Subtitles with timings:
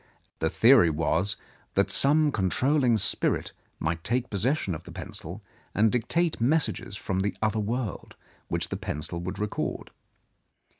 [0.39, 1.37] The theory was
[1.75, 5.43] that some con trolling spirit might take possession of the pencil
[5.75, 8.15] and dictate messages from the other world,
[8.47, 9.91] which the pencil would record.